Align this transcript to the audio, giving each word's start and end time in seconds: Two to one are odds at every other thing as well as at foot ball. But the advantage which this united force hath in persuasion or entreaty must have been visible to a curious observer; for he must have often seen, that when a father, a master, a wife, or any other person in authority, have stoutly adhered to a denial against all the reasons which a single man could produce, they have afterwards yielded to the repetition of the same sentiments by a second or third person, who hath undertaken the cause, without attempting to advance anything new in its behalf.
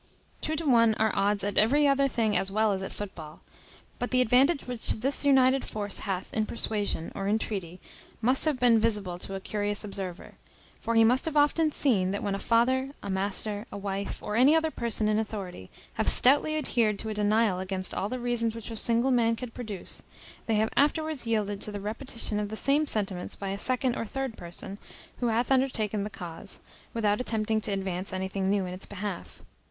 Two 0.41 0.55
to 0.55 0.65
one 0.67 0.95
are 0.95 1.11
odds 1.15 1.43
at 1.43 1.59
every 1.59 1.87
other 1.87 2.07
thing 2.07 2.35
as 2.35 2.49
well 2.49 2.71
as 2.71 2.81
at 2.81 2.91
foot 2.91 3.13
ball. 3.13 3.41
But 3.99 4.09
the 4.09 4.19
advantage 4.19 4.63
which 4.65 4.93
this 4.93 5.23
united 5.23 5.63
force 5.63 5.99
hath 5.99 6.33
in 6.33 6.47
persuasion 6.47 7.11
or 7.13 7.27
entreaty 7.27 7.79
must 8.19 8.45
have 8.45 8.59
been 8.59 8.79
visible 8.79 9.19
to 9.19 9.35
a 9.35 9.39
curious 9.39 9.83
observer; 9.83 10.33
for 10.79 10.95
he 10.95 11.03
must 11.03 11.25
have 11.25 11.37
often 11.37 11.69
seen, 11.69 12.09
that 12.09 12.23
when 12.23 12.33
a 12.33 12.39
father, 12.39 12.89
a 13.03 13.11
master, 13.11 13.67
a 13.71 13.77
wife, 13.77 14.23
or 14.23 14.35
any 14.35 14.55
other 14.55 14.71
person 14.71 15.07
in 15.07 15.19
authority, 15.19 15.69
have 15.93 16.09
stoutly 16.09 16.57
adhered 16.57 16.97
to 16.97 17.09
a 17.09 17.13
denial 17.13 17.59
against 17.59 17.93
all 17.93 18.09
the 18.09 18.17
reasons 18.17 18.55
which 18.55 18.71
a 18.71 18.77
single 18.77 19.11
man 19.11 19.35
could 19.35 19.53
produce, 19.53 20.01
they 20.47 20.55
have 20.55 20.73
afterwards 20.75 21.27
yielded 21.27 21.61
to 21.61 21.71
the 21.71 21.79
repetition 21.79 22.39
of 22.39 22.49
the 22.49 22.57
same 22.57 22.87
sentiments 22.87 23.35
by 23.35 23.49
a 23.49 23.57
second 23.59 23.95
or 23.95 24.07
third 24.07 24.35
person, 24.35 24.79
who 25.19 25.27
hath 25.27 25.51
undertaken 25.51 26.03
the 26.03 26.09
cause, 26.09 26.59
without 26.91 27.21
attempting 27.21 27.61
to 27.61 27.71
advance 27.71 28.11
anything 28.11 28.49
new 28.49 28.65
in 28.65 28.73
its 28.73 28.87
behalf. 28.87 29.43